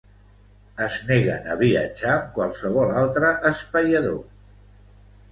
[0.83, 4.17] Es neguen a viatjar amb qualsevol altre espaiador.